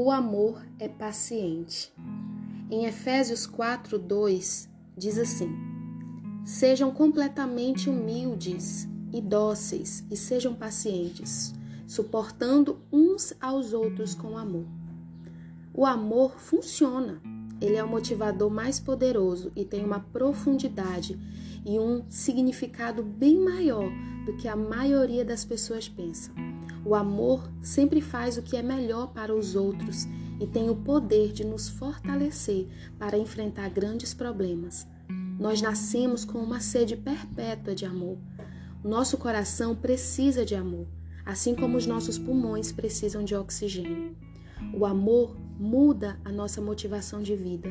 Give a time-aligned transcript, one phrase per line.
[0.00, 1.92] O amor é paciente.
[2.70, 5.50] Em Efésios 4, 2, diz assim:
[6.44, 11.52] Sejam completamente humildes e dóceis e sejam pacientes,
[11.84, 14.66] suportando uns aos outros com amor.
[15.74, 17.20] O amor funciona.
[17.60, 21.18] Ele é o motivador mais poderoso e tem uma profundidade
[21.66, 23.90] e um significado bem maior
[24.24, 26.30] do que a maioria das pessoas pensa.
[26.84, 30.06] O amor sempre faz o que é melhor para os outros
[30.40, 32.66] e tem o poder de nos fortalecer
[32.98, 34.86] para enfrentar grandes problemas.
[35.38, 38.18] Nós nascemos com uma sede perpétua de amor.
[38.82, 40.86] Nosso coração precisa de amor,
[41.24, 44.16] assim como os nossos pulmões precisam de oxigênio.
[44.74, 47.68] O amor muda a nossa motivação de vida.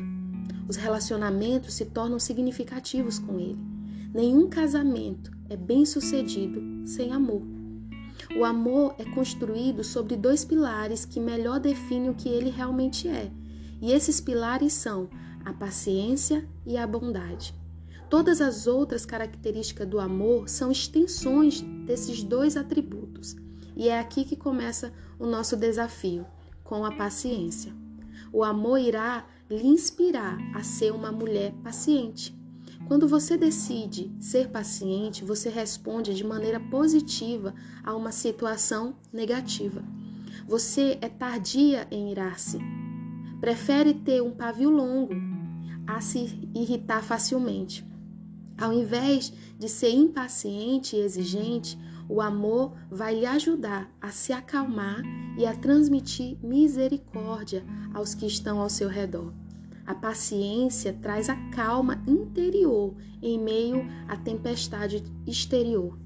[0.68, 3.58] Os relacionamentos se tornam significativos com ele.
[4.14, 7.57] Nenhum casamento é bem sucedido sem amor.
[8.36, 13.30] O amor é construído sobre dois pilares que melhor definem o que ele realmente é.
[13.80, 15.08] E esses pilares são
[15.44, 17.54] a paciência e a bondade.
[18.10, 23.36] Todas as outras características do amor são extensões desses dois atributos.
[23.76, 26.26] E é aqui que começa o nosso desafio,
[26.64, 27.72] com a paciência.
[28.32, 32.37] O amor irá lhe inspirar a ser uma mulher paciente.
[32.88, 39.84] Quando você decide ser paciente, você responde de maneira positiva a uma situação negativa.
[40.46, 42.58] Você é tardia em irar-se.
[43.42, 45.12] Prefere ter um pavio longo
[45.86, 47.86] a se irritar facilmente.
[48.56, 55.02] Ao invés de ser impaciente e exigente, o amor vai lhe ajudar a se acalmar
[55.36, 59.30] e a transmitir misericórdia aos que estão ao seu redor.
[59.88, 65.98] A paciência traz a calma interior em meio à tempestade exterior.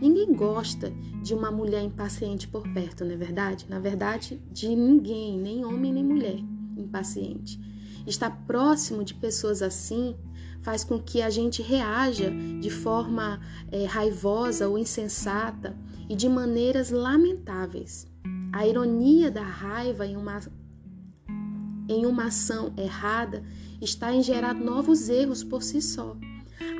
[0.00, 0.90] Ninguém gosta
[1.22, 3.66] de uma mulher impaciente por perto, não é verdade?
[3.68, 6.38] Na verdade, de ninguém, nem homem nem mulher
[6.74, 7.60] impaciente.
[8.06, 10.16] Estar próximo de pessoas assim
[10.62, 12.30] faz com que a gente reaja
[12.62, 15.76] de forma é, raivosa ou insensata
[16.08, 18.10] e de maneiras lamentáveis.
[18.50, 20.40] A ironia da raiva em uma,
[21.92, 23.42] em uma ação errada
[23.80, 26.16] está em gerar novos erros por si só.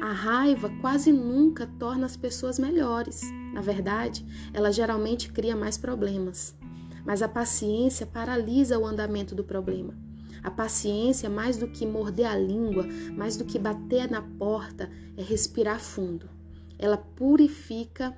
[0.01, 3.23] A raiva quase nunca torna as pessoas melhores.
[3.53, 6.55] Na verdade, ela geralmente cria mais problemas.
[7.05, 9.95] Mas a paciência paralisa o andamento do problema.
[10.43, 12.87] A paciência, mais do que morder a língua,
[13.17, 16.29] mais do que bater na porta, é respirar fundo.
[16.79, 18.17] Ela purifica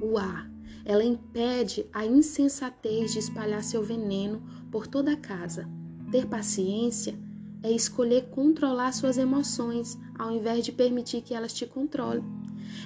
[0.00, 0.50] o ar.
[0.84, 5.68] Ela impede a insensatez de espalhar seu veneno por toda a casa.
[6.14, 7.18] Ter paciência
[7.60, 12.22] é escolher controlar suas emoções ao invés de permitir que elas te controlem.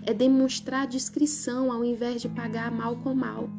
[0.02, 3.50] É demonstrar discrição ao invés de pagar mal com mal.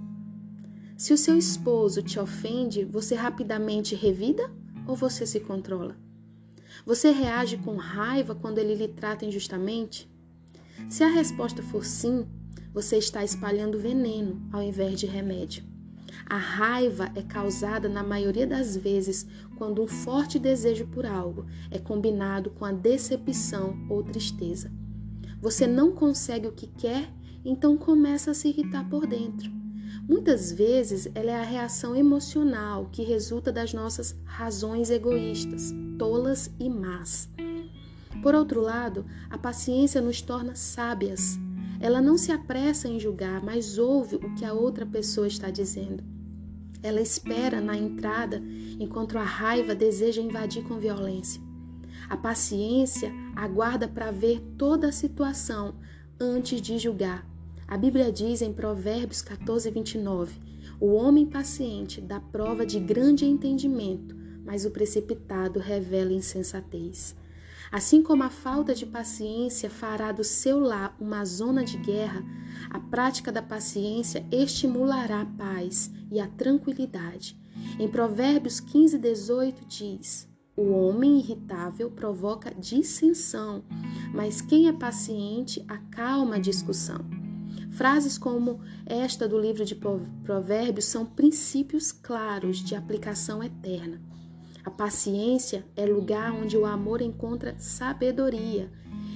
[0.97, 4.51] Se o seu esposo te ofende, você rapidamente revida
[4.87, 5.95] ou você se controla?
[6.83, 10.09] Você reage com raiva quando ele lhe trata injustamente?
[10.89, 12.25] Se a resposta for sim,
[12.73, 15.63] você está espalhando veneno ao invés de remédio.
[16.29, 19.25] A raiva é causada na maioria das vezes
[19.57, 24.71] quando um forte desejo por algo é combinado com a decepção ou tristeza.
[25.41, 27.11] Você não consegue o que quer,
[27.43, 29.51] então começa a se irritar por dentro.
[30.07, 36.69] Muitas vezes ela é a reação emocional que resulta das nossas razões egoístas, tolas e
[36.69, 37.27] más.
[38.21, 41.39] Por outro lado, a paciência nos torna sábias.
[41.79, 46.18] Ela não se apressa em julgar, mas ouve o que a outra pessoa está dizendo.
[46.81, 48.41] Ela espera na entrada
[48.79, 51.41] enquanto a raiva deseja invadir com violência.
[52.09, 55.75] A paciência aguarda para ver toda a situação
[56.19, 57.29] antes de julgar
[57.69, 60.41] a Bíblia diz em Provérbios 14, 29:
[60.79, 67.15] O homem paciente dá prova de grande entendimento, mas o precipitado revela insensatez.
[67.71, 72.23] Assim como a falta de paciência fará do seu lar uma zona de guerra,
[72.69, 77.37] a prática da paciência estimulará a paz e a tranquilidade.
[77.79, 83.63] Em Provérbios 15, 18 diz: O homem irritável provoca dissensão,
[84.13, 87.05] mas quem é paciente acalma a discussão.
[87.69, 94.01] Frases como esta do livro de Provérbios são princípios claros de aplicação eterna.
[94.63, 98.71] A paciência é lugar onde o amor encontra sabedoria,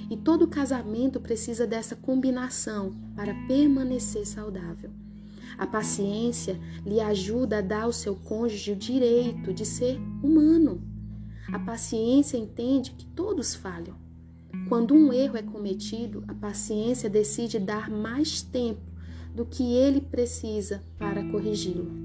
[0.09, 4.91] e todo casamento precisa dessa combinação para permanecer saudável.
[5.57, 10.81] A paciência lhe ajuda a dar ao seu cônjuge o direito de ser humano.
[11.51, 14.03] A paciência entende que todos falham
[14.69, 18.81] quando um erro é cometido, a paciência decide dar mais tempo
[19.33, 22.02] do que ele precisa para corrigi-lo.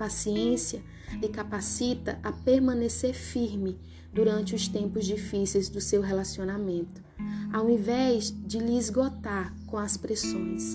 [0.00, 0.82] Paciência
[1.20, 3.78] lhe capacita a permanecer firme
[4.10, 7.02] durante os tempos difíceis do seu relacionamento,
[7.52, 10.74] ao invés de lhe esgotar com as pressões.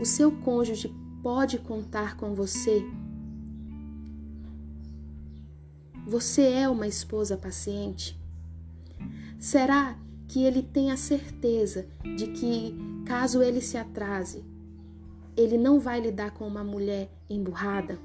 [0.00, 2.80] O seu cônjuge pode contar com você?
[6.06, 8.16] Você é uma esposa paciente?
[9.36, 9.98] Será
[10.28, 12.72] que ele tem a certeza de que,
[13.04, 14.51] caso ele se atrase,
[15.36, 17.98] ele não vai lidar com uma mulher emburrada?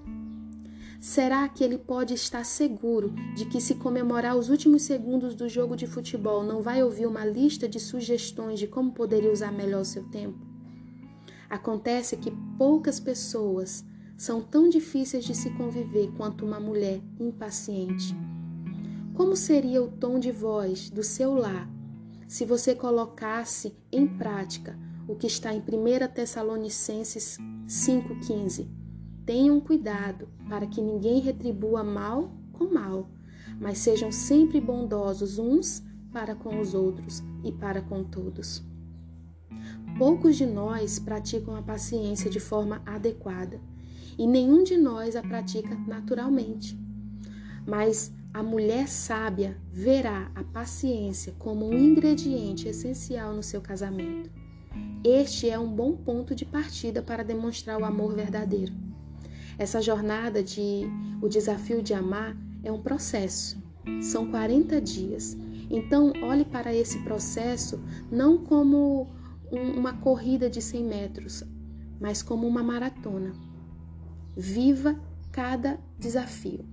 [1.00, 5.76] Será que ele pode estar seguro de que, se comemorar os últimos segundos do jogo
[5.76, 9.86] de futebol, não vai ouvir uma lista de sugestões de como poderia usar melhor o
[9.86, 10.40] seu tempo?
[11.50, 13.86] Acontece que poucas pessoas
[14.18, 18.16] são tão difíceis de se conviver quanto uma mulher impaciente.
[19.14, 21.70] Como seria o tom de voz do seu lar
[22.28, 25.64] se você colocasse em prática o que está em 1
[26.14, 27.38] Tessalonicenses
[27.68, 28.68] 5,15.
[29.26, 33.10] Tenham cuidado para que ninguém retribua mal com mal,
[33.60, 38.64] mas sejam sempre bondosos uns para com os outros e para com todos.
[39.98, 43.60] Poucos de nós praticam a paciência de forma adequada
[44.18, 46.78] e nenhum de nós a pratica naturalmente.
[47.66, 54.30] Mas a mulher sábia verá a paciência como um ingrediente essencial no seu casamento.
[55.10, 58.74] Este é um bom ponto de partida para demonstrar o amor verdadeiro.
[59.58, 60.82] Essa jornada de
[61.22, 63.58] o desafio de amar é um processo.
[64.02, 65.38] São 40 dias.
[65.70, 67.82] Então, olhe para esse processo
[68.12, 69.08] não como
[69.50, 71.42] uma corrida de 100 metros,
[72.02, 73.32] mas como uma maratona.
[74.36, 75.00] Viva
[75.32, 76.66] cada desafio.